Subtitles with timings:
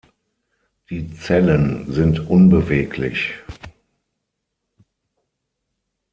[0.89, 3.35] Die Zellen sind unbeweglich.